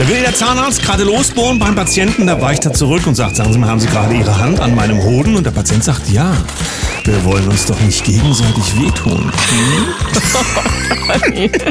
[0.00, 3.52] Da will der Zahnarzt gerade losbohren beim Patienten, da weicht er zurück und sagt, sagen
[3.52, 5.36] Sie mal, haben Sie gerade Ihre Hand an meinem Hoden?
[5.36, 6.34] Und der Patient sagt, ja,
[7.04, 9.30] wir wollen uns doch nicht gegenseitig wehtun.
[9.50, 9.86] Hm?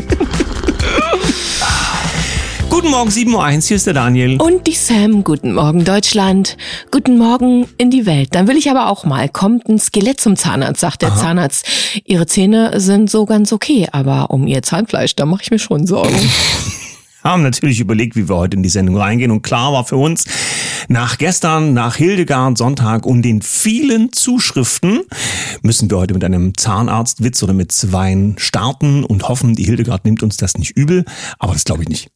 [2.69, 4.39] Guten Morgen, 7.01 Uhr, hier ist der Daniel.
[4.39, 6.55] Und die Sam, guten Morgen Deutschland,
[6.91, 8.35] guten Morgen in die Welt.
[8.35, 11.19] Dann will ich aber auch mal, kommt ein Skelett zum Zahnarzt, sagt der Aha.
[11.19, 11.65] Zahnarzt.
[12.05, 15.87] Ihre Zähne sind so ganz okay, aber um Ihr Zahnfleisch, da mache ich mir schon
[15.87, 16.13] Sorgen.
[17.23, 19.31] haben natürlich überlegt, wie wir heute in die Sendung reingehen.
[19.31, 20.25] Und klar war für uns,
[20.89, 25.01] nach gestern, nach Hildegard Sonntag und den vielen Zuschriften
[25.61, 30.23] müssen wir heute mit einem Zahnarztwitz oder mit Zweien starten und hoffen, die Hildegard nimmt
[30.23, 31.05] uns das nicht übel,
[31.37, 32.09] aber das glaube ich nicht.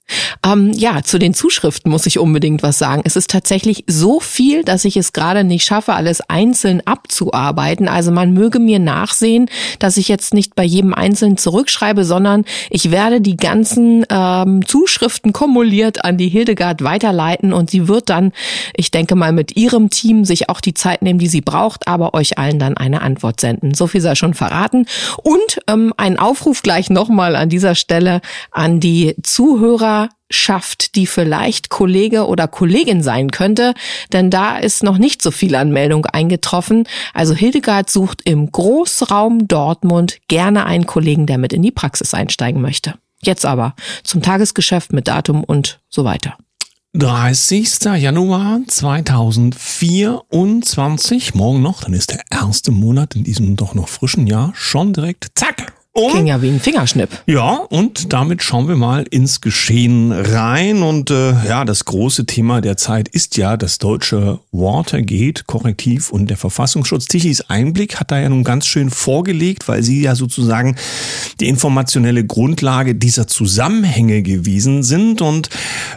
[0.46, 3.04] Ähm, ja, zu den Zuschriften muss ich unbedingt was sagen.
[3.06, 7.88] Es ist tatsächlich so viel, dass ich es gerade nicht schaffe, alles einzeln abzuarbeiten.
[7.88, 12.90] Also man möge mir nachsehen, dass ich jetzt nicht bei jedem Einzelnen zurückschreibe, sondern ich
[12.90, 18.34] werde die ganzen ähm, Zuschriften kumuliert an die Hildegard weiterleiten und sie wird dann,
[18.76, 22.14] ich denke mal, mit ihrem Team sich auch die Zeit nehmen, die sie braucht, aber
[22.14, 23.74] euch allen dann eine Antwort senden.
[23.74, 24.86] So viel sei schon verraten.
[25.22, 31.70] Und ähm, ein Aufruf gleich nochmal an dieser Stelle an die Zuhörer schafft, die vielleicht
[31.70, 33.74] Kollege oder Kollegin sein könnte,
[34.12, 36.88] denn da ist noch nicht so viel Anmeldung eingetroffen.
[37.14, 42.62] Also Hildegard sucht im Großraum Dortmund gerne einen Kollegen, der mit in die Praxis einsteigen
[42.62, 42.96] möchte.
[43.22, 46.36] Jetzt aber zum Tagesgeschäft mit Datum und so weiter.
[46.96, 47.86] 30.
[47.98, 54.52] Januar 2024, morgen noch, dann ist der erste Monat in diesem doch noch frischen Jahr
[54.54, 56.12] schon direkt, zack, um.
[56.12, 57.10] Ging ja wie ein Fingerschnipp.
[57.28, 60.82] Ja, und damit schauen wir mal ins Geschehen rein.
[60.82, 66.32] Und äh, ja, das große Thema der Zeit ist ja das deutsche Watergate, Korrektiv und
[66.32, 67.06] der Verfassungsschutz.
[67.06, 70.76] Tichys Einblick hat da ja nun ganz schön vorgelegt, weil sie ja sozusagen
[71.40, 75.22] die informationelle Grundlage dieser Zusammenhänge gewesen sind.
[75.22, 75.50] Und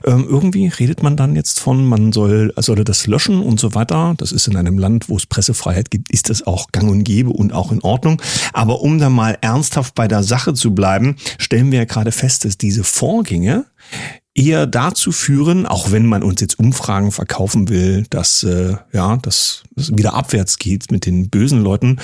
[0.04, 4.14] ähm, irgendwie redet man dann jetzt von, man soll, solle das löschen und so weiter.
[4.18, 7.30] Das ist in einem Land, wo es Pressefreiheit gibt, ist das auch gang und gäbe
[7.30, 8.20] und auch in Ordnung.
[8.52, 12.12] Aber um da mal ernsthaft ernsthaft bei der Sache zu bleiben, stellen wir ja gerade
[12.12, 13.64] fest, dass diese Vorgänge
[14.34, 19.62] eher dazu führen, auch wenn man uns jetzt Umfragen verkaufen will, dass äh, ja, dass
[19.76, 21.98] wieder abwärts geht mit den bösen Leuten,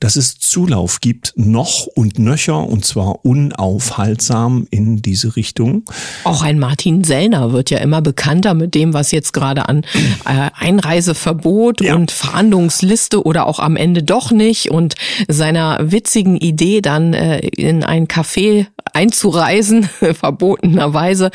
[0.00, 5.84] dass es Zulauf gibt, noch und nöcher und zwar unaufhaltsam in diese Richtung.
[6.24, 9.82] Auch ein Martin Sellner wird ja immer bekannter mit dem, was jetzt gerade an
[10.26, 11.94] äh, Einreiseverbot ja.
[11.94, 14.94] und Verhandlungsliste oder auch am Ende doch nicht und
[15.26, 21.30] seiner witzigen Idee dann äh, in ein Café einzureisen, verbotenerweise.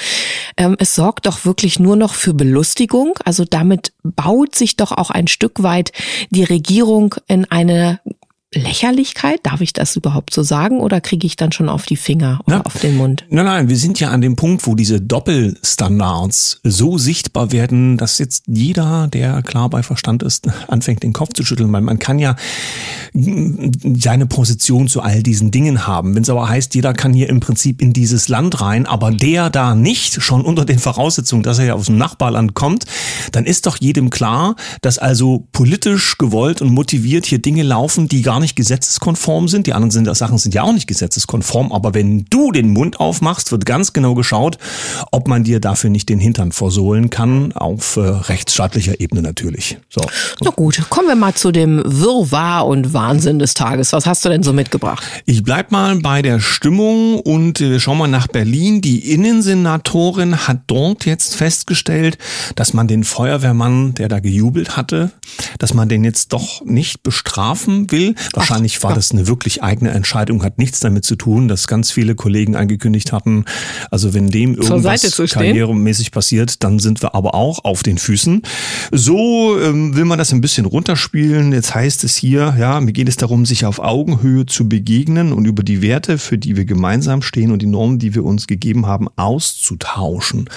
[0.58, 3.18] Ähm, es sorgt doch wirklich nur noch für Belustigung.
[3.26, 5.71] Also damit baut sich doch auch ein Stück weit
[6.30, 8.00] die Regierung in eine
[8.54, 9.40] Lächerlichkeit?
[9.44, 12.58] Darf ich das überhaupt so sagen oder kriege ich dann schon auf die Finger oder
[12.58, 13.26] Na, auf den Mund?
[13.30, 18.18] Nein, nein, wir sind ja an dem Punkt, wo diese Doppelstandards so sichtbar werden, dass
[18.18, 22.20] jetzt jeder, der klar bei Verstand ist, anfängt den Kopf zu schütteln, weil man kann
[22.20, 22.36] ja
[23.14, 26.14] seine Position zu all diesen Dingen haben.
[26.14, 29.50] Wenn es aber heißt, jeder kann hier im Prinzip in dieses Land rein, aber der
[29.50, 32.84] da nicht, schon unter den Voraussetzungen, dass er ja aus dem Nachbarland kommt,
[33.32, 38.22] dann ist doch jedem klar, dass also politisch gewollt und motiviert hier Dinge laufen, die
[38.22, 39.68] gar nicht gesetzeskonform sind.
[39.68, 41.72] Die anderen sind, Sachen sind ja auch nicht gesetzeskonform.
[41.72, 44.58] Aber wenn du den Mund aufmachst, wird ganz genau geschaut,
[45.12, 47.54] ob man dir dafür nicht den Hintern versohlen kann.
[47.54, 49.78] Auf äh, rechtsstaatlicher Ebene natürlich.
[49.90, 50.02] So.
[50.42, 53.94] Na gut, kommen wir mal zu dem Wirrwarr und Wahnsinn des Tages.
[53.94, 55.04] Was hast du denn so mitgebracht?
[55.26, 58.82] Ich bleib mal bei der Stimmung und äh, schau mal nach Berlin.
[58.82, 62.18] Die Innensenatorin hat dort jetzt festgestellt,
[62.56, 65.12] dass man den Feuerwehrmann, der da gejubelt hatte,
[65.60, 68.16] dass man den jetzt doch nicht bestrafen will.
[68.34, 68.96] Wahrscheinlich Ach, war ja.
[68.96, 73.12] das eine wirklich eigene Entscheidung, hat nichts damit zu tun, dass ganz viele Kollegen angekündigt
[73.12, 73.46] hatten,
[73.90, 78.42] also wenn dem irgendwas karrieremäßig passiert, dann sind wir aber auch auf den Füßen.
[78.92, 81.54] So ähm, will man das ein bisschen runterspielen.
[81.54, 85.46] Jetzt heißt es hier, ja, mir geht es darum, sich auf Augenhöhe zu begegnen und
[85.46, 88.86] über die Werte, für die wir gemeinsam stehen und die Normen, die wir uns gegeben
[88.86, 90.50] haben, auszutauschen.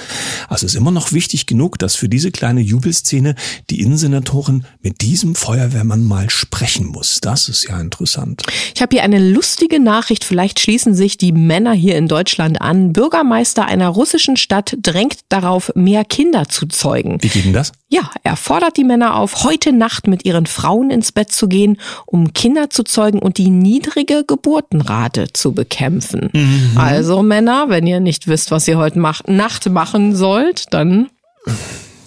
[0.49, 3.35] Also ist immer noch wichtig genug, dass für diese kleine Jubelszene
[3.71, 7.21] die Innensenatorin mit diesem Feuerwehrmann mal sprechen muss.
[7.21, 8.43] Das ist ja interessant.
[8.75, 10.25] Ich habe hier eine lustige Nachricht.
[10.25, 12.93] Vielleicht schließen sich die Männer hier in Deutschland an.
[12.93, 17.19] Bürgermeister einer russischen Stadt drängt darauf, mehr Kinder zu zeugen.
[17.21, 17.73] Wie geht denn das?
[17.89, 21.79] Ja, er fordert die Männer auf, heute Nacht mit ihren Frauen ins Bett zu gehen,
[22.07, 26.31] um Kinder zu zeugen und die niedrige Geburtenrate zu bekämpfen.
[26.33, 26.73] Mhm.
[26.77, 31.09] Also Männer, wenn ihr nicht wisst, was ihr heute Nacht machen sollt, dann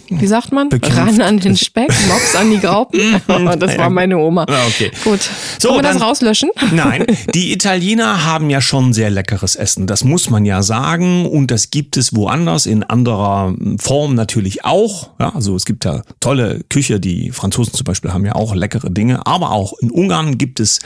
[0.10, 0.70] wie sagt man?
[0.70, 0.98] Bekämpft.
[0.98, 3.00] Ran an den Speck, Mops an die Graupen.
[3.60, 4.46] das war meine Oma.
[4.48, 4.92] Ah, okay.
[5.04, 5.30] Gut.
[5.60, 6.50] So, Können wir das rauslöschen?
[6.72, 9.88] Nein, die Italiener haben ja schon sehr leckeres Essen.
[9.88, 11.26] Das muss man ja sagen.
[11.26, 15.12] Und das gibt es woanders in anderer Form natürlich auch.
[15.20, 17.00] Ja, also es gibt ja tolle Küche.
[17.00, 19.26] Die Franzosen zum Beispiel haben ja auch leckere Dinge.
[19.26, 20.80] Aber auch in Ungarn gibt es,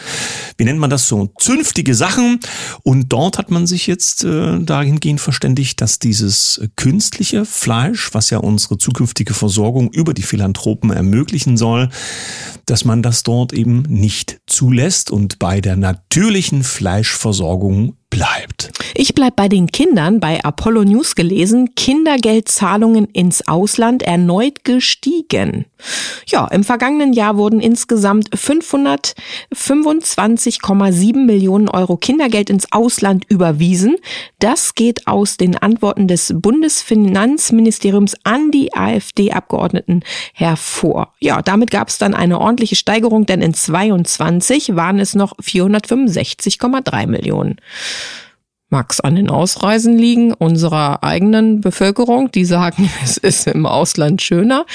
[0.57, 2.39] wie nennt man das so, zünftige Sachen.
[2.83, 8.39] Und dort hat man sich jetzt äh, dahingehend verständigt, dass dieses künstliche Fleisch, was ja
[8.39, 11.89] unsere zukünftige Versorgung über die Philanthropen ermöglichen soll,
[12.65, 18.69] dass man das dort eben nicht zulässt und bei der natürlichen Fleischversorgung bleibt.
[18.93, 20.19] Ich bleib bei den Kindern.
[20.19, 25.65] Bei Apollo News gelesen, Kindergeldzahlungen ins Ausland erneut gestiegen.
[26.27, 33.95] Ja, im vergangenen Jahr wurden insgesamt 525,7 Millionen Euro Kindergeld ins Ausland überwiesen.
[34.37, 40.03] Das geht aus den Antworten des Bundesfinanzministeriums an die AfD-Abgeordneten
[40.33, 41.15] hervor.
[41.19, 47.07] Ja, damit gab es dann eine ordentliche Steigerung, denn in 22 waren es noch 465,3
[47.07, 47.55] Millionen.
[48.71, 54.21] Mag es an den Ausreisen liegen unserer eigenen Bevölkerung, die sagen, es ist im Ausland
[54.21, 54.65] schöner?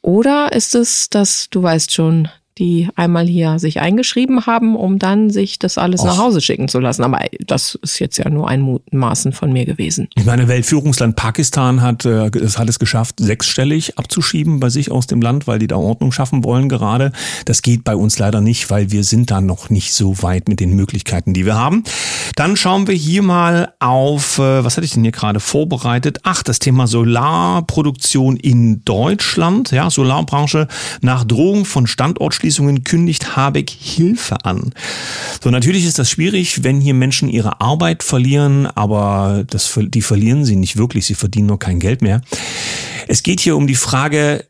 [0.00, 5.30] Oder ist es, dass du weißt schon, die einmal hier sich eingeschrieben haben, um dann
[5.30, 6.06] sich das alles Och.
[6.06, 7.02] nach Hause schicken zu lassen.
[7.02, 10.08] Aber das ist jetzt ja nur ein Mutmaßen von mir gewesen.
[10.16, 15.06] Ich meine, Weltführungsland Pakistan hat, äh, es hat es geschafft, sechsstellig abzuschieben bei sich aus
[15.06, 17.12] dem Land, weil die da Ordnung schaffen wollen gerade.
[17.46, 20.60] Das geht bei uns leider nicht, weil wir sind da noch nicht so weit mit
[20.60, 21.84] den Möglichkeiten, die wir haben.
[22.36, 26.18] Dann schauen wir hier mal auf, äh, was hatte ich denn hier gerade vorbereitet?
[26.22, 29.70] Ach, das Thema Solarproduktion in Deutschland.
[29.70, 30.68] Ja, Solarbranche
[31.00, 34.72] nach Drohung von Standort Schulschließungen kündigt Habeck Hilfe an.
[35.42, 40.44] So, natürlich ist das schwierig, wenn hier Menschen ihre Arbeit verlieren, aber das, die verlieren
[40.44, 42.20] sie nicht wirklich, sie verdienen nur kein Geld mehr.
[43.06, 44.44] Es geht hier um die Frage,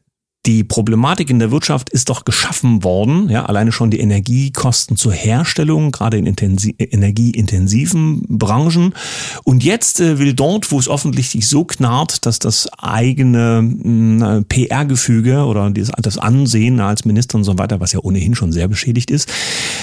[0.45, 5.13] die Problematik in der Wirtschaft ist doch geschaffen worden, ja, alleine schon die Energiekosten zur
[5.13, 8.93] Herstellung, gerade in energieintensiven Branchen.
[9.45, 13.63] Und jetzt äh, will dort, wo es offensichtlich so knarrt, dass das eigene
[14.21, 18.51] äh, PR-Gefüge oder das, das Ansehen als Minister und so weiter, was ja ohnehin schon
[18.51, 19.33] sehr beschädigt ist,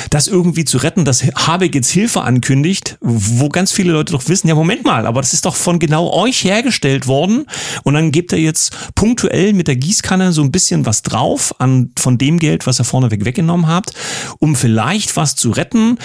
[0.10, 4.50] das irgendwie zu retten, dass Habeck jetzt Hilfe ankündigt, wo ganz viele Leute doch wissen,
[4.50, 7.46] ja, Moment mal, aber das ist doch von genau euch hergestellt worden.
[7.84, 11.92] Und dann gibt er jetzt punktuell mit der Gießkanne so ein bisschen was drauf an,
[11.98, 13.94] von dem Geld, was ihr vorneweg weggenommen habt,
[14.40, 15.98] um vielleicht was zu retten.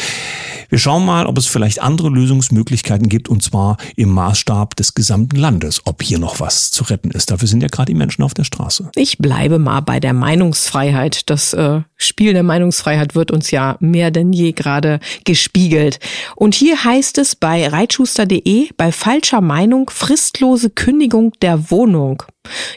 [0.75, 5.37] Wir schauen mal, ob es vielleicht andere Lösungsmöglichkeiten gibt und zwar im Maßstab des gesamten
[5.37, 7.31] Landes, ob hier noch was zu retten ist.
[7.31, 8.91] Dafür sind ja gerade die Menschen auf der Straße.
[8.97, 11.31] Ich bleibe mal bei der Meinungsfreiheit.
[11.31, 16.01] Das äh, Spiel der Meinungsfreiheit wird uns ja mehr denn je gerade gespiegelt.
[16.35, 22.25] Und hier heißt es bei reitschuster.de, bei falscher Meinung fristlose Kündigung der Wohnung.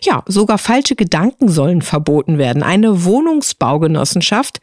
[0.04, 2.62] Ja, sogar falsche Gedanken sollen verboten werden.
[2.62, 4.60] Eine Wohnungsbaugenossenschaft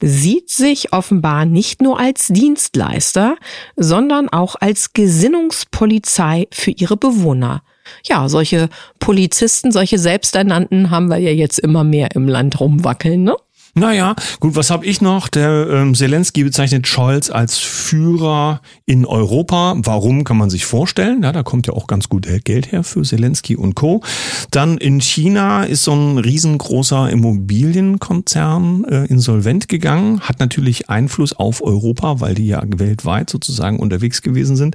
[0.00, 3.36] sieht sich offenbar nicht nur als Dienstleister,
[3.76, 7.62] sondern auch als Gesinnungspolizei für ihre Bewohner.
[8.04, 8.68] Ja, solche
[8.98, 13.36] Polizisten, solche Selbsternannten haben wir ja jetzt immer mehr im Land rumwackeln, ne?
[13.74, 15.28] Naja, gut, was habe ich noch?
[15.28, 19.74] Der ähm, Zelensky bezeichnet Scholz als Führer in Europa.
[19.78, 21.22] Warum kann man sich vorstellen?
[21.22, 24.02] Ja, da kommt ja auch ganz gut Geld her für Zelensky und Co.
[24.50, 31.62] Dann in China ist so ein riesengroßer Immobilienkonzern äh, insolvent gegangen, hat natürlich Einfluss auf
[31.62, 34.74] Europa, weil die ja weltweit sozusagen unterwegs gewesen sind.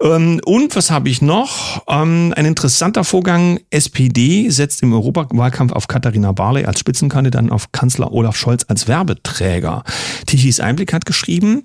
[0.00, 1.82] Ähm, und was habe ich noch?
[1.88, 3.60] Ähm, ein interessanter Vorgang.
[3.70, 9.82] SPD setzt im Europawahlkampf auf Katharina Barley als Spitzenkandidatin auf Kanzler Olaf Scholz als Werbeträger.
[10.26, 11.62] Tichys Einblick hat geschrieben,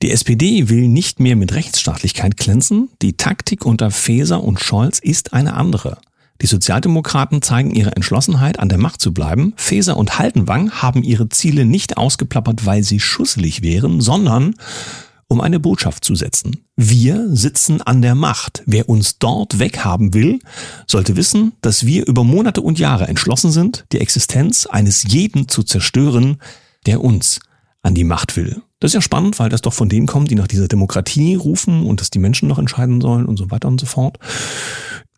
[0.00, 2.88] die SPD will nicht mehr mit Rechtsstaatlichkeit glänzen.
[3.02, 5.98] Die Taktik unter Faeser und Scholz ist eine andere.
[6.40, 9.52] Die Sozialdemokraten zeigen ihre Entschlossenheit, an der Macht zu bleiben.
[9.56, 14.54] Faeser und Haltenwang haben ihre Ziele nicht ausgeplappert, weil sie schusselig wären, sondern
[15.28, 16.64] um eine Botschaft zu setzen.
[16.74, 18.62] Wir sitzen an der Macht.
[18.66, 20.40] Wer uns dort weghaben will,
[20.86, 25.62] sollte wissen, dass wir über Monate und Jahre entschlossen sind, die Existenz eines jeden zu
[25.62, 26.38] zerstören,
[26.86, 27.40] der uns
[27.88, 28.60] an die Macht will.
[28.80, 31.84] Das ist ja spannend, weil das doch von denen kommt, die nach dieser Demokratie rufen
[31.84, 34.18] und dass die Menschen noch entscheiden sollen und so weiter und so fort.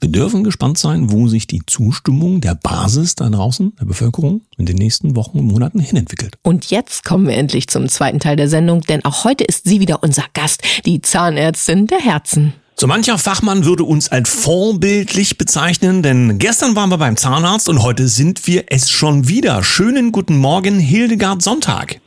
[0.01, 4.67] Wir dürfen gespannt sein, wo sich die Zustimmung der Basis da draußen, der Bevölkerung, in
[4.67, 6.37] den nächsten Wochen und Monaten hinentwickelt.
[6.43, 9.81] Und jetzt kommen wir endlich zum zweiten Teil der Sendung, denn auch heute ist sie
[9.81, 12.55] wieder unser Gast, die Zahnärztin der Herzen.
[12.77, 17.83] So mancher Fachmann würde uns als vorbildlich bezeichnen, denn gestern waren wir beim Zahnarzt und
[17.83, 19.63] heute sind wir es schon wieder.
[19.65, 22.01] Schönen guten Morgen, Hildegard Sonntag.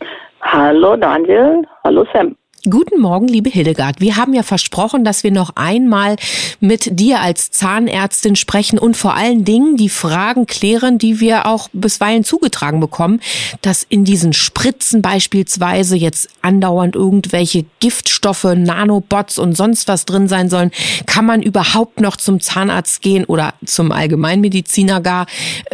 [0.55, 2.36] Hallo Daniel, hallo Sam.
[2.70, 4.00] Guten Morgen, liebe Hildegard.
[4.00, 6.15] Wir haben ja versprochen, dass wir noch einmal
[6.62, 11.67] mit dir als Zahnärztin sprechen und vor allen Dingen die Fragen klären, die wir auch
[11.74, 13.20] bisweilen zugetragen bekommen,
[13.62, 20.50] dass in diesen Spritzen beispielsweise jetzt andauernd irgendwelche Giftstoffe, Nanobots und sonst was drin sein
[20.50, 20.72] sollen.
[21.05, 25.25] Kann man überhaupt noch zum Zahnarzt gehen oder zum Allgemeinmediziner gar?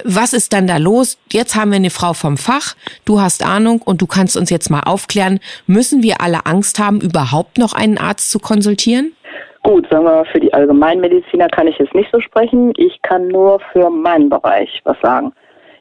[0.05, 1.19] Was ist dann da los?
[1.31, 2.75] Jetzt haben wir eine Frau vom Fach.
[3.05, 5.39] Du hast Ahnung und du kannst uns jetzt mal aufklären.
[5.67, 9.13] Müssen wir alle Angst haben, überhaupt noch einen Arzt zu konsultieren?
[9.63, 12.73] Gut, sagen wir mal, für die Allgemeinmediziner kann ich jetzt nicht so sprechen.
[12.77, 15.33] Ich kann nur für meinen Bereich was sagen.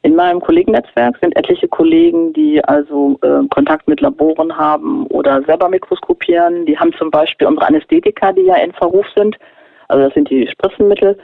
[0.02, 5.69] In meinem Kollegennetzwerk sind etliche Kollegen, die also äh, Kontakt mit Laboren haben oder selber
[5.69, 6.67] mikroskopieren.
[6.67, 9.37] Die haben zum Beispiel unsere Anästhetika, die ja in Verruf sind,
[9.88, 11.19] also das sind die Spritzenmittel,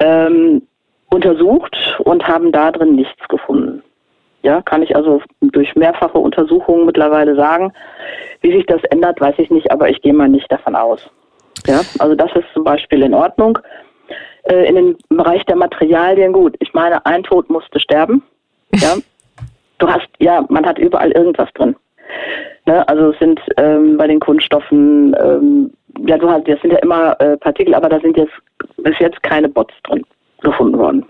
[0.00, 0.62] ähm,
[1.10, 3.82] untersucht und haben da drin nichts gefunden.
[4.46, 7.72] Ja, kann ich also durch mehrfache Untersuchungen mittlerweile sagen.
[8.42, 11.00] Wie sich das ändert, weiß ich nicht, aber ich gehe mal nicht davon aus.
[11.66, 13.58] Ja, also das ist zum Beispiel in Ordnung.
[14.44, 16.54] Äh, in dem Bereich der Materialien gut.
[16.60, 18.22] Ich meine, ein Tod musste sterben.
[18.74, 18.94] Ja,
[19.78, 21.74] du hast, ja, man hat überall irgendwas drin.
[22.66, 22.86] Ne?
[22.86, 25.72] Also es sind ähm, bei den Kunststoffen, ähm,
[26.06, 28.34] ja, du hast, das sind ja immer äh, Partikel, aber da sind jetzt
[28.76, 30.04] bis jetzt keine Bots drin
[30.40, 31.04] gefunden worden.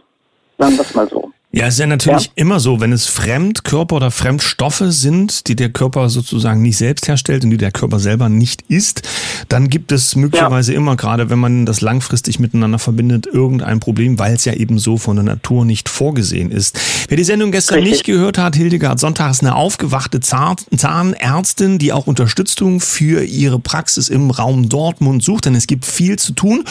[0.57, 1.31] Sagen wir es mal so.
[1.57, 2.33] Ja, es ist ja natürlich ja.
[2.35, 7.45] immer so, wenn es Fremdkörper oder Fremdstoffe sind, die der Körper sozusagen nicht selbst herstellt
[7.45, 9.09] und die der Körper selber nicht isst,
[9.49, 10.79] dann gibt es möglicherweise ja.
[10.79, 14.99] immer, gerade wenn man das langfristig miteinander verbindet, irgendein Problem, weil es ja eben so
[14.99, 16.79] von der Natur nicht vorgesehen ist.
[17.09, 17.93] Wer die Sendung gestern Richtig.
[17.93, 24.11] nicht gehört hat, Hildegard Sonntag ist eine aufgewachte Zahnärztin, die auch Unterstützung für ihre Praxis
[24.11, 26.65] im Raum Dortmund sucht, denn es gibt viel zu tun.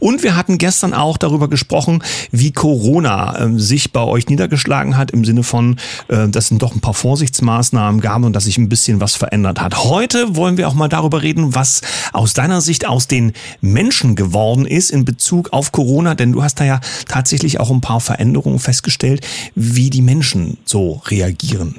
[0.00, 5.10] Und wir hatten gestern auch darüber gesprochen, wie Corona äh, sich bei euch niedergeschlagen hat,
[5.10, 5.76] im Sinne von,
[6.08, 9.60] äh, dass es doch ein paar Vorsichtsmaßnahmen gab und dass sich ein bisschen was verändert
[9.60, 9.84] hat.
[9.84, 14.66] Heute wollen wir auch mal darüber reden, was aus deiner Sicht aus den Menschen geworden
[14.66, 18.58] ist in Bezug auf Corona, denn du hast da ja tatsächlich auch ein paar Veränderungen
[18.58, 21.76] festgestellt, wie die Menschen so reagieren.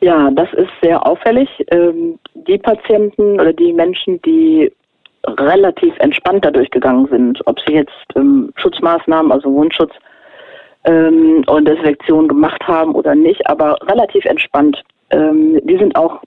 [0.00, 1.48] Ja, das ist sehr auffällig.
[1.70, 4.72] Ähm, die Patienten oder die Menschen, die
[5.26, 9.92] relativ entspannt dadurch gegangen sind, ob sie jetzt ähm, Schutzmaßnahmen, also Wundschutz
[10.84, 14.82] ähm, und Desinfektion gemacht haben oder nicht, aber relativ entspannt.
[15.10, 16.22] Ähm, die sind auch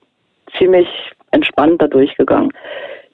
[0.56, 0.88] ziemlich
[1.30, 2.52] entspannt da durchgegangen.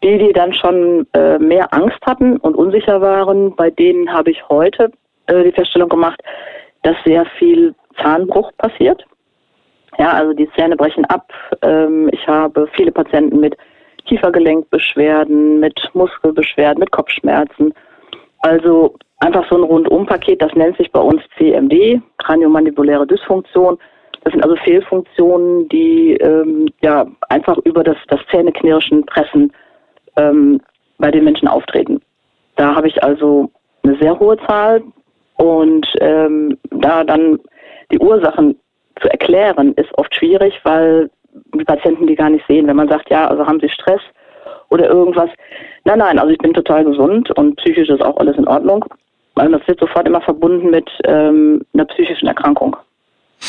[0.02, 4.48] Die, die dann schon äh, mehr Angst hatten und unsicher waren, bei denen habe ich
[4.48, 4.90] heute
[5.26, 6.20] äh, die Feststellung gemacht,
[6.82, 9.04] dass sehr viel Zahnbruch passiert.
[9.98, 11.30] Ja, also die Zähne brechen ab.
[11.62, 13.56] Ähm, ich habe viele Patienten mit
[14.06, 17.74] Kiefergelenkbeschwerden, mit Muskelbeschwerden, mit Kopfschmerzen.
[18.40, 23.78] Also einfach so ein Rundumpaket, das nennt sich bei uns CMD, kraniomandibuläre Dysfunktion.
[24.24, 29.52] Das sind also Fehlfunktionen, die ähm, ja einfach über das, das Zähneknirschen, Pressen
[30.16, 30.60] ähm,
[30.98, 32.00] bei den Menschen auftreten.
[32.56, 33.50] Da habe ich also
[33.82, 34.82] eine sehr hohe Zahl
[35.36, 37.38] und ähm, da dann
[37.90, 38.58] die Ursachen
[39.00, 41.10] zu erklären, ist oft schwierig, weil
[41.54, 42.66] die Patienten die gar nicht sehen.
[42.66, 44.02] Wenn man sagt, ja, also haben sie Stress
[44.68, 45.30] oder irgendwas.
[45.84, 48.84] Nein, nein, also ich bin total gesund und psychisch ist auch alles in Ordnung.
[49.34, 52.76] Also das wird sofort immer verbunden mit ähm, einer psychischen Erkrankung.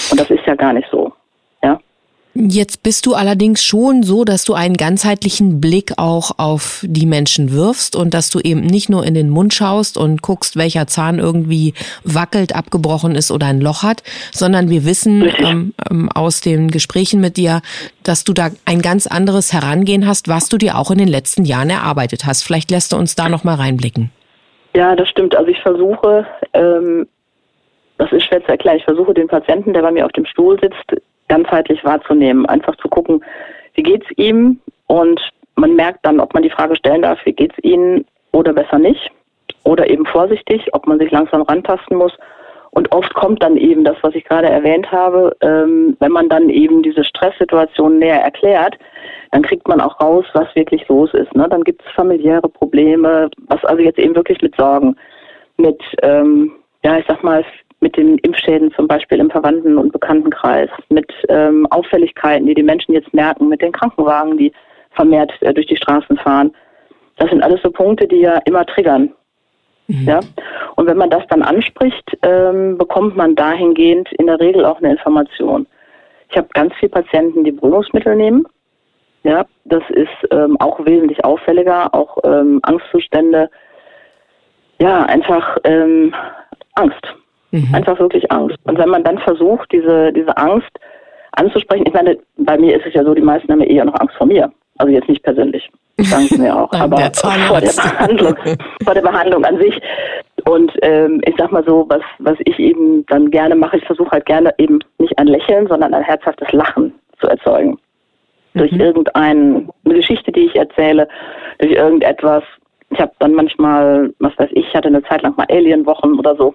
[0.09, 1.11] Und das ist ja gar nicht so.
[1.63, 1.79] Ja.
[2.33, 7.51] Jetzt bist du allerdings schon so, dass du einen ganzheitlichen Blick auch auf die Menschen
[7.51, 11.19] wirfst und dass du eben nicht nur in den Mund schaust und guckst, welcher Zahn
[11.19, 11.73] irgendwie
[12.05, 17.19] wackelt, abgebrochen ist oder ein Loch hat, sondern wir wissen ähm, ähm, aus den Gesprächen
[17.19, 17.61] mit dir,
[18.03, 21.43] dass du da ein ganz anderes Herangehen hast, was du dir auch in den letzten
[21.43, 22.43] Jahren erarbeitet hast.
[22.43, 24.09] Vielleicht lässt du uns da noch mal reinblicken.
[24.73, 25.35] Ja, das stimmt.
[25.35, 27.07] Also ich versuche, ähm,
[27.97, 30.59] das ist schwer zu erklären, ich versuche den Patienten, der bei mir auf dem Stuhl
[30.59, 32.45] sitzt, ganzheitlich wahrzunehmen.
[32.45, 33.23] Einfach zu gucken,
[33.73, 35.21] wie geht's ihm und
[35.55, 39.11] man merkt dann, ob man die Frage stellen darf, wie geht's Ihnen oder besser nicht.
[39.63, 42.17] Oder eben vorsichtig, ob man sich langsam rantasten muss
[42.71, 46.49] und oft kommt dann eben das, was ich gerade erwähnt habe, ähm, wenn man dann
[46.49, 48.77] eben diese Stresssituation näher erklärt,
[49.31, 51.33] dann kriegt man auch raus, was wirklich los ist.
[51.35, 51.47] Ne?
[51.49, 54.95] Dann gibt es familiäre Probleme, was also jetzt eben wirklich mit Sorgen,
[55.57, 56.51] mit, ähm,
[56.83, 57.43] ja, ich sag mal,
[57.79, 62.93] mit den Impfschäden zum Beispiel im Verwandten- und Bekanntenkreis, mit ähm, Auffälligkeiten, die die Menschen
[62.93, 64.51] jetzt merken, mit den Krankenwagen, die
[64.91, 66.51] vermehrt äh, durch die Straßen fahren.
[67.17, 69.13] Das sind alles so Punkte, die ja immer triggern.
[69.87, 70.07] Mhm.
[70.07, 70.19] Ja?
[70.75, 74.91] Und wenn man das dann anspricht, ähm, bekommt man dahingehend in der Regel auch eine
[74.91, 75.65] Information.
[76.29, 78.45] Ich habe ganz viele Patienten, die Beruhigungsmittel nehmen.
[79.23, 83.49] Ja, das ist ähm, auch wesentlich auffälliger, auch ähm, Angstzustände.
[84.79, 86.13] Ja, einfach ähm,
[86.73, 87.05] Angst.
[87.51, 87.73] Mhm.
[87.73, 88.57] Einfach wirklich Angst.
[88.63, 90.71] Und wenn man dann versucht, diese, diese Angst
[91.33, 93.99] anzusprechen, ich meine, bei mir ist es ja so, die meisten haben ja eher noch
[93.99, 97.73] Angst vor mir Also jetzt nicht persönlich, sagen Sie mir auch, aber der vor der.
[97.73, 98.35] Behandlung,
[98.83, 99.79] vor der Behandlung an sich.
[100.45, 104.11] Und ähm, ich sag mal so, was, was ich eben dann gerne mache, ich versuche
[104.11, 107.77] halt gerne eben nicht ein Lächeln, sondern ein herzhaftes Lachen zu erzeugen.
[108.53, 111.07] Durch irgendeine Geschichte, die ich erzähle,
[111.59, 112.43] durch irgendetwas.
[112.89, 116.53] Ich habe dann manchmal, was weiß ich, hatte eine Zeit lang mal Alienwochen oder so.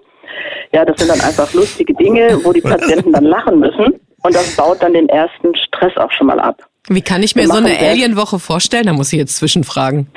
[0.71, 3.99] Ja, das sind dann einfach lustige Dinge, wo die Patienten dann lachen müssen.
[4.23, 6.61] Und das baut dann den ersten Stress auch schon mal ab.
[6.89, 7.77] Wie kann ich mir so eine.
[7.77, 8.85] Alienwoche vorstellen?
[8.85, 10.07] Da muss ich jetzt zwischenfragen.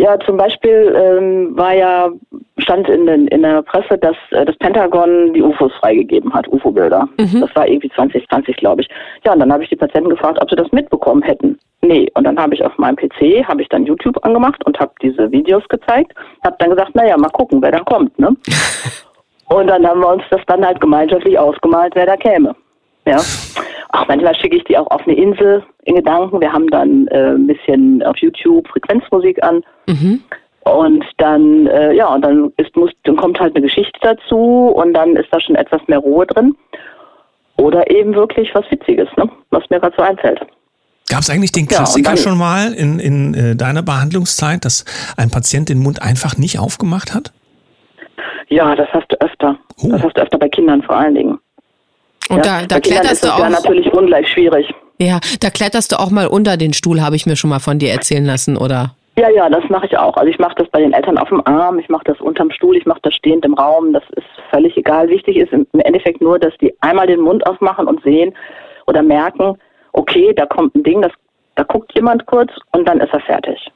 [0.00, 2.08] Ja, zum Beispiel ähm, war ja,
[2.56, 7.06] stand in, den, in der Presse, dass äh, das Pentagon die UFOs freigegeben hat, UFO-Bilder.
[7.40, 8.88] Das war irgendwie 2020, glaube ich.
[9.26, 11.58] Ja, und dann habe ich die Patienten gefragt, ob sie das mitbekommen hätten.
[11.82, 14.92] Nee, und dann habe ich auf meinem PC, habe ich dann YouTube angemacht und habe
[15.02, 16.14] diese Videos gezeigt.
[16.46, 18.18] Habe dann gesagt, naja, mal gucken, wer da kommt.
[18.18, 18.34] Ne?
[19.50, 22.56] und dann haben wir uns das dann halt gemeinschaftlich ausgemalt, wer da käme.
[23.06, 23.18] Ja.
[23.92, 26.40] Auch manchmal schicke ich die auch auf eine Insel in Gedanken.
[26.40, 29.62] Wir haben dann äh, ein bisschen auf YouTube Frequenzmusik an.
[30.62, 34.92] Und dann, äh, ja, und dann ist, muss, dann kommt halt eine Geschichte dazu und
[34.94, 36.54] dann ist da schon etwas mehr Ruhe drin.
[37.56, 39.28] Oder eben wirklich was Witziges, ne?
[39.50, 40.40] was mir gerade so einfällt.
[41.10, 44.84] Gab es eigentlich den Ja, Klassiker dann- schon mal in, in äh, deiner Behandlungszeit, dass
[45.16, 47.32] ein Patient den Mund einfach nicht aufgemacht hat?
[48.48, 49.58] Ja, das hast du öfter.
[49.82, 49.88] Oh.
[49.90, 51.38] Das hast du öfter bei Kindern vor allen Dingen.
[52.30, 52.60] Und ja?
[52.60, 53.50] da, da kletterst du es ja auch.
[53.50, 54.72] natürlich ungleich schwierig.
[54.98, 57.78] Ja, da kletterst du auch mal unter den Stuhl, habe ich mir schon mal von
[57.78, 58.94] dir erzählen lassen, oder?
[59.18, 60.16] Ja, ja, das mache ich auch.
[60.16, 62.76] Also ich mache das bei den Eltern auf dem Arm, ich mache das unterm Stuhl,
[62.76, 63.92] ich mache das stehend im Raum.
[63.92, 65.08] Das ist völlig egal.
[65.08, 68.32] Wichtig ist im Endeffekt nur, dass die einmal den Mund aufmachen und sehen
[68.86, 69.58] oder merken,
[69.92, 71.12] okay, da kommt ein Ding, das,
[71.56, 73.70] da guckt jemand kurz und dann ist er fertig.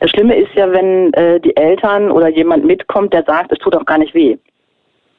[0.00, 3.76] Das Schlimme ist ja, wenn äh, die Eltern oder jemand mitkommt, der sagt, es tut
[3.76, 4.36] auch gar nicht weh.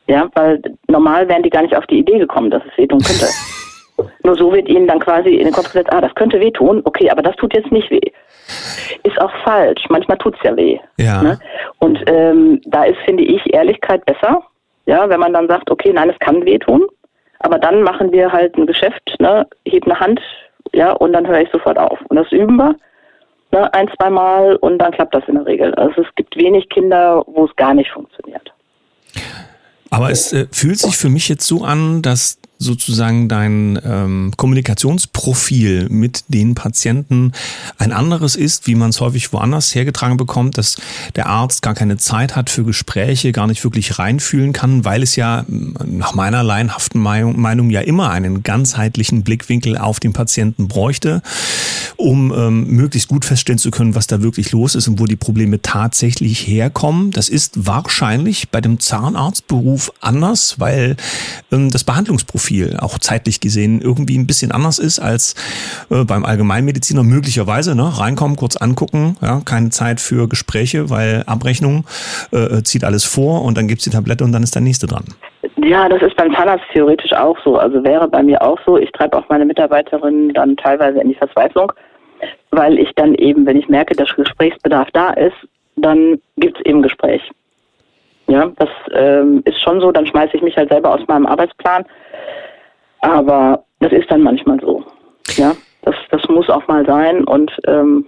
[0.10, 3.28] Ja, weil normal wären die gar nicht auf die Idee gekommen, dass es wehtun könnte.
[4.24, 7.12] Nur so wird ihnen dann quasi in den Kopf gesetzt, ah, das könnte wehtun, okay,
[7.12, 8.02] aber das tut jetzt nicht weh.
[9.04, 9.84] Ist auch falsch.
[9.90, 10.80] Manchmal tut's ja weh.
[10.98, 11.22] Ja.
[11.22, 11.40] Ne?
[11.78, 14.42] Und ähm, da ist, finde ich, Ehrlichkeit besser.
[14.88, 16.88] Ja, wenn man dann sagt, okay, nein, es kann wehtun,
[17.42, 20.20] aber dann machen wir halt ein Geschäft, ne, heb eine Hand,
[20.74, 22.00] ja, und dann höre ich sofort auf.
[22.08, 22.76] Und das üben wir,
[23.52, 25.76] ne, ein, zweimal und dann klappt das in der Regel.
[25.76, 28.52] Also es gibt wenig Kinder, wo es gar nicht funktioniert.
[29.90, 35.88] Aber es äh, fühlt sich für mich jetzt so an, dass sozusagen dein ähm, Kommunikationsprofil
[35.90, 37.32] mit den Patienten
[37.78, 40.76] ein anderes ist, wie man es häufig woanders hergetragen bekommt, dass
[41.16, 45.16] der Arzt gar keine Zeit hat für Gespräche, gar nicht wirklich reinfühlen kann, weil es
[45.16, 50.68] ja m, nach meiner laienhaften Meinung, Meinung ja immer einen ganzheitlichen Blickwinkel auf den Patienten
[50.68, 51.22] bräuchte,
[52.00, 55.18] um ähm, möglichst gut feststellen zu können, was da wirklich los ist und wo die
[55.18, 57.12] Probleme tatsächlich herkommen.
[57.12, 60.96] Das ist wahrscheinlich bei dem Zahnarztberuf anders, weil
[61.52, 65.36] ähm, das Behandlungsprofil auch zeitlich gesehen irgendwie ein bisschen anders ist als
[65.90, 67.76] äh, beim Allgemeinmediziner möglicherweise.
[67.76, 68.00] Ne?
[68.00, 71.84] Reinkommen, kurz angucken, ja, keine Zeit für Gespräche, weil Abrechnung
[72.32, 75.04] äh, zieht alles vor und dann gibt's die Tablette und dann ist der nächste dran.
[75.66, 77.58] Ja, das ist beim Zahnarzt theoretisch auch so.
[77.58, 78.78] Also wäre bei mir auch so.
[78.78, 81.74] Ich treibe auch meine Mitarbeiterinnen dann teilweise in die Verzweiflung,
[82.52, 85.36] weil ich dann eben, wenn ich merke, dass Gesprächsbedarf da ist,
[85.76, 87.22] dann gibt's eben Gespräch.
[88.28, 89.92] Ja, das ähm, ist schon so.
[89.92, 91.86] Dann schmeiße ich mich halt selber aus meinem Arbeitsplan.
[93.02, 94.84] Aber das ist dann manchmal so.
[95.36, 98.06] Ja, das, das muss auch mal sein und ähm,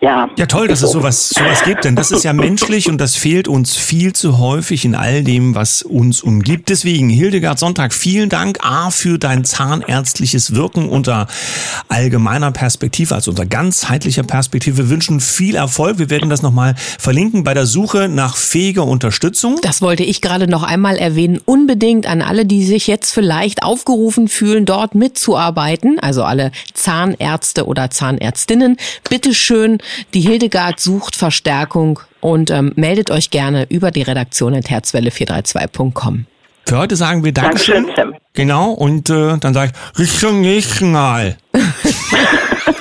[0.00, 0.28] ja.
[0.36, 3.48] Ja, toll, dass es sowas, sowas gibt, denn das ist ja menschlich und das fehlt
[3.48, 6.68] uns viel zu häufig in all dem, was uns umgibt.
[6.68, 11.26] Deswegen, Hildegard Sonntag, vielen Dank A für dein zahnärztliches Wirken unter
[11.88, 14.76] allgemeiner Perspektive, also unter ganzheitlicher Perspektive.
[14.78, 15.98] Wir wünschen viel Erfolg.
[15.98, 19.58] Wir werden das nochmal verlinken bei der Suche nach fähiger Unterstützung.
[19.62, 21.40] Das wollte ich gerade noch einmal erwähnen.
[21.44, 27.90] Unbedingt an alle, die sich jetzt vielleicht aufgerufen fühlen, dort mitzuarbeiten, also alle Zahnärzte oder
[27.90, 28.76] Zahnärztinnen.
[29.10, 29.78] Bitte schön,
[30.14, 36.24] die Hildegard sucht Verstärkung und ähm, meldet euch gerne über die Redaktion at herzwelle432.com.
[36.66, 37.86] Für heute sagen wir Dankeschön.
[37.86, 38.20] Dankeschön, Tim.
[38.34, 41.38] Genau, und äh, dann sage ich, bis zum nächsten Mal.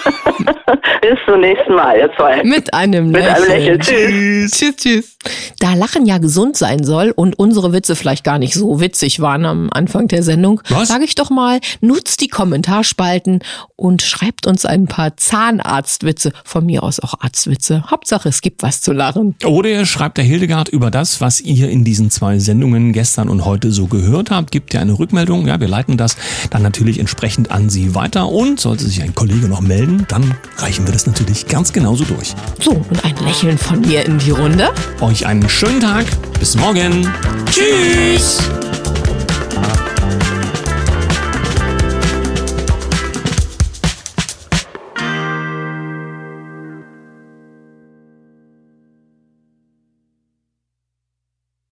[1.02, 2.44] Bis zum nächsten Mal, ihr zwei.
[2.44, 3.80] Mit einem Mit einem Lächeln.
[3.80, 3.80] Lächeln.
[3.82, 4.52] Tschüss.
[4.52, 5.18] Tschüss, tschüss.
[5.60, 9.46] Da Lachen ja gesund sein soll und unsere Witze vielleicht gar nicht so witzig waren
[9.46, 10.88] am Anfang der Sendung, Was?
[10.90, 13.40] sage ich doch mal, nutzt die Kommentarspalten
[13.76, 17.84] und schreibt uns ein paar Zahnarztwitze, von mir aus auch Arztwitze.
[17.90, 19.36] Hauptsache, es gibt was zu lachen.
[19.46, 23.46] Oder ihr schreibt der Hildegard über das, was ihr in diesen zwei Sendungen gestern und
[23.46, 24.52] heute so gehört habt.
[24.52, 25.48] Gibt ihr eine Rückmeldung?
[25.48, 26.16] Ja, wir leiten das
[26.50, 28.30] dann natürlich entsprechend an Sie weiter.
[28.30, 32.36] Und sollte sich ein Kollege noch melden, dann reichen wir das natürlich ganz genauso durch.
[32.60, 34.70] So, und ein Lächeln von mir in die Runde.
[35.02, 36.06] Euch einen schönen Tag.
[36.40, 37.12] Bis morgen.
[37.50, 38.40] Tschüss.